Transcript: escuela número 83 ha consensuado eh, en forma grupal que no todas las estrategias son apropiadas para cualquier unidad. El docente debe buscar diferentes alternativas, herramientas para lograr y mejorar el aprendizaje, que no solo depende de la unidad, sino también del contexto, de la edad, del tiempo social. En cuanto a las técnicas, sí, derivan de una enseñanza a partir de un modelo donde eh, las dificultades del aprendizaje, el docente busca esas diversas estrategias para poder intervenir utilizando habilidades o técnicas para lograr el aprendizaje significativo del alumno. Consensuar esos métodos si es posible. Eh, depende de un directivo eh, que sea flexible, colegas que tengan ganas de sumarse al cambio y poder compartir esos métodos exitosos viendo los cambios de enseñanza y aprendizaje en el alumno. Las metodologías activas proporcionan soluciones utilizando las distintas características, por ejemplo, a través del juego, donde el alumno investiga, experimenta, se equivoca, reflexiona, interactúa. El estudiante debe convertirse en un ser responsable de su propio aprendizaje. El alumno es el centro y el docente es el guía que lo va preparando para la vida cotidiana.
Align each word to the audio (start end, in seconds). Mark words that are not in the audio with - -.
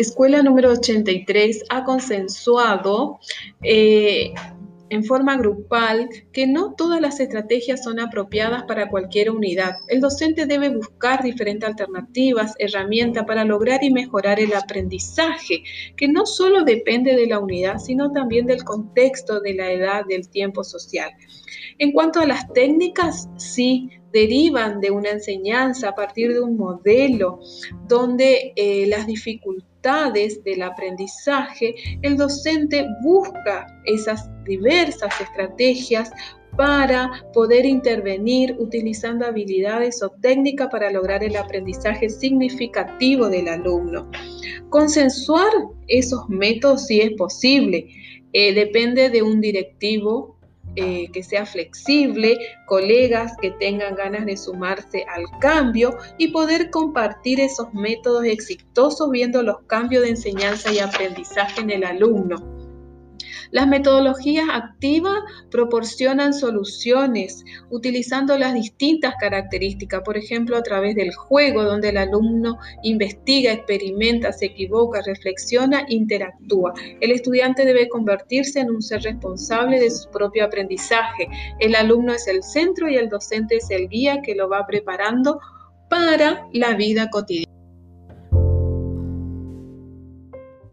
escuela 0.00 0.42
número 0.42 0.70
83 0.70 1.64
ha 1.68 1.84
consensuado 1.84 3.18
eh, 3.62 4.32
en 4.90 5.04
forma 5.04 5.36
grupal 5.36 6.08
que 6.32 6.46
no 6.46 6.74
todas 6.74 7.00
las 7.00 7.20
estrategias 7.20 7.84
son 7.84 8.00
apropiadas 8.00 8.64
para 8.64 8.88
cualquier 8.88 9.30
unidad. 9.30 9.76
El 9.88 10.00
docente 10.00 10.46
debe 10.46 10.68
buscar 10.68 11.22
diferentes 11.22 11.68
alternativas, 11.68 12.54
herramientas 12.58 13.24
para 13.24 13.44
lograr 13.44 13.84
y 13.84 13.92
mejorar 13.92 14.40
el 14.40 14.52
aprendizaje, 14.52 15.62
que 15.96 16.08
no 16.08 16.26
solo 16.26 16.64
depende 16.64 17.14
de 17.14 17.26
la 17.26 17.38
unidad, 17.38 17.78
sino 17.78 18.10
también 18.10 18.46
del 18.46 18.64
contexto, 18.64 19.40
de 19.40 19.54
la 19.54 19.70
edad, 19.70 20.04
del 20.06 20.28
tiempo 20.28 20.64
social. 20.64 21.10
En 21.78 21.92
cuanto 21.92 22.20
a 22.20 22.26
las 22.26 22.52
técnicas, 22.52 23.28
sí, 23.36 23.90
derivan 24.12 24.80
de 24.80 24.90
una 24.90 25.10
enseñanza 25.10 25.90
a 25.90 25.94
partir 25.94 26.32
de 26.32 26.40
un 26.40 26.56
modelo 26.56 27.40
donde 27.86 28.52
eh, 28.56 28.86
las 28.86 29.06
dificultades 29.06 30.42
del 30.44 30.62
aprendizaje, 30.62 31.74
el 32.02 32.16
docente 32.16 32.86
busca 33.02 33.66
esas 33.84 34.28
diversas 34.44 35.20
estrategias 35.20 36.10
para 36.56 37.24
poder 37.32 37.64
intervenir 37.64 38.56
utilizando 38.58 39.24
habilidades 39.24 40.02
o 40.02 40.10
técnicas 40.10 40.68
para 40.70 40.90
lograr 40.90 41.22
el 41.22 41.36
aprendizaje 41.36 42.10
significativo 42.10 43.28
del 43.28 43.48
alumno. 43.48 44.10
Consensuar 44.68 45.52
esos 45.88 46.28
métodos 46.28 46.86
si 46.86 47.00
es 47.00 47.12
posible. 47.12 47.88
Eh, 48.32 48.54
depende 48.54 49.10
de 49.10 49.22
un 49.22 49.40
directivo 49.40 50.36
eh, 50.76 51.10
que 51.12 51.22
sea 51.22 51.46
flexible, 51.46 52.38
colegas 52.66 53.32
que 53.40 53.50
tengan 53.52 53.94
ganas 53.94 54.26
de 54.26 54.36
sumarse 54.36 55.04
al 55.08 55.24
cambio 55.40 55.96
y 56.18 56.28
poder 56.28 56.70
compartir 56.70 57.40
esos 57.40 57.72
métodos 57.74 58.24
exitosos 58.24 59.10
viendo 59.10 59.42
los 59.42 59.58
cambios 59.66 60.04
de 60.04 60.10
enseñanza 60.10 60.72
y 60.72 60.78
aprendizaje 60.78 61.60
en 61.60 61.70
el 61.70 61.84
alumno. 61.84 62.49
Las 63.50 63.66
metodologías 63.66 64.46
activas 64.52 65.18
proporcionan 65.50 66.32
soluciones 66.32 67.44
utilizando 67.68 68.38
las 68.38 68.54
distintas 68.54 69.14
características, 69.20 70.02
por 70.04 70.16
ejemplo, 70.16 70.56
a 70.56 70.62
través 70.62 70.94
del 70.94 71.12
juego, 71.12 71.64
donde 71.64 71.88
el 71.88 71.96
alumno 71.96 72.58
investiga, 72.82 73.52
experimenta, 73.52 74.32
se 74.32 74.46
equivoca, 74.46 75.02
reflexiona, 75.02 75.84
interactúa. 75.88 76.74
El 77.00 77.10
estudiante 77.10 77.64
debe 77.64 77.88
convertirse 77.88 78.60
en 78.60 78.70
un 78.70 78.82
ser 78.82 79.02
responsable 79.02 79.80
de 79.80 79.90
su 79.90 80.08
propio 80.10 80.44
aprendizaje. 80.44 81.28
El 81.58 81.74
alumno 81.74 82.12
es 82.12 82.28
el 82.28 82.42
centro 82.42 82.88
y 82.88 82.96
el 82.96 83.08
docente 83.08 83.56
es 83.56 83.68
el 83.70 83.88
guía 83.88 84.22
que 84.22 84.36
lo 84.36 84.48
va 84.48 84.66
preparando 84.66 85.40
para 85.88 86.46
la 86.52 86.74
vida 86.74 87.10
cotidiana. 87.10 87.49